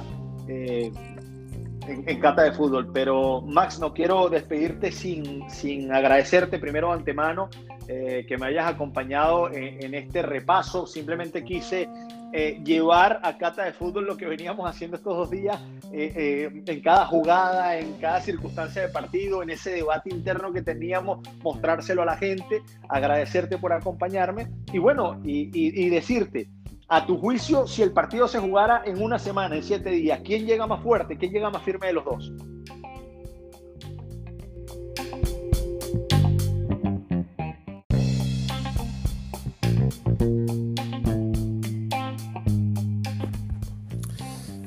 [1.86, 2.90] en, Cata de Fútbol.
[2.92, 7.48] Pero Max, no quiero despedirte sin, sin agradecerte primero antemano
[7.86, 10.86] que me hayas acompañado en, este repaso.
[10.86, 11.86] Simplemente quise
[12.36, 15.56] eh, llevar a Cata de Fútbol lo que veníamos haciendo estos dos días
[15.92, 20.60] eh, eh, en cada jugada, en cada circunstancia de partido, en ese debate interno que
[20.60, 26.48] teníamos, mostrárselo a la gente, agradecerte por acompañarme y bueno, y decirte,
[26.88, 30.46] a tu juicio, si el partido se jugara en una semana, en siete días, ¿quién
[30.46, 31.16] llega más fuerte?
[31.16, 32.32] ¿Quién llega más firme de los dos?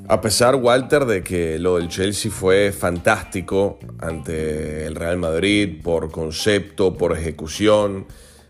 [0.09, 6.11] A pesar, Walter, de que lo del Chelsea fue fantástico ante el Real Madrid por
[6.11, 8.07] concepto, por ejecución,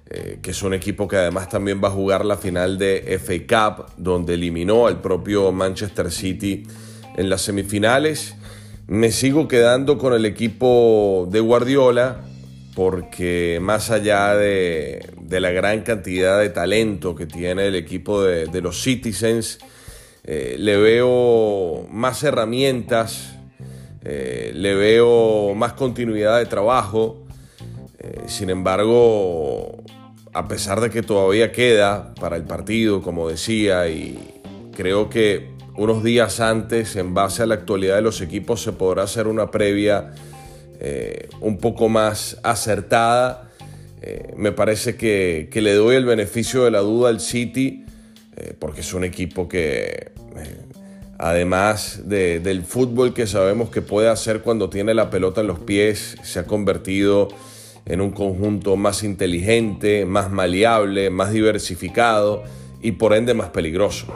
[0.09, 3.73] eh, que es un equipo que además también va a jugar la final de FA
[3.75, 6.65] Cup, donde eliminó al propio Manchester City
[7.17, 8.35] en las semifinales,
[8.87, 12.21] me sigo quedando con el equipo de Guardiola,
[12.73, 18.81] porque más allá de, la gran cantidad de talento que tiene el equipo de, los
[18.81, 19.59] Citizens,
[20.23, 23.33] eh, le veo más herramientas,
[24.05, 27.23] eh, le veo más continuidad de trabajo.
[28.27, 29.83] Sin embargo,
[30.37, 34.19] a pesar de que todavía queda para el partido, como decía, y
[34.75, 39.01] creo que unos días antes, en base a la actualidad de los equipos, se podrá
[39.01, 40.13] hacer una previa
[41.41, 43.49] un poco más acertada.
[44.35, 47.83] me parece que, le doy el beneficio de la duda al City,
[48.59, 50.11] porque es un equipo que
[51.17, 56.15] además del fútbol que sabemos que puede hacer cuando tiene la pelota en los pies,
[56.21, 57.29] se ha convertido
[57.87, 62.43] en un conjunto más inteligente, más maleable, más diversificado
[62.81, 64.07] y por ende más peligroso.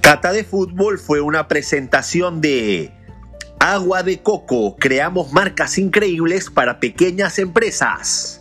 [0.00, 2.90] Cata de Fútbol fue una presentación de
[3.60, 8.39] Agua de Coco, creamos marcas increíbles para pequeñas empresas.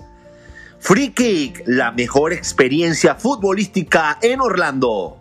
[0.80, 5.19] Free Kick, la mejor experiencia futbolística en Orlando.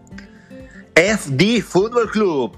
[0.95, 2.57] FD Fútbol Club,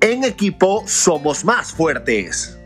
[0.00, 2.58] en equipo somos más fuertes.